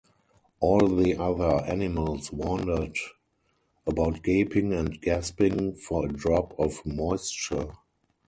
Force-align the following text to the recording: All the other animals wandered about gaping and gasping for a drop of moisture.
All 0.61 0.79
the 0.87 1.15
other 1.21 1.63
animals 1.71 2.31
wandered 2.31 2.95
about 3.85 4.23
gaping 4.23 4.73
and 4.73 4.99
gasping 4.99 5.75
for 5.75 6.07
a 6.07 6.11
drop 6.11 6.55
of 6.59 6.83
moisture. 6.87 7.71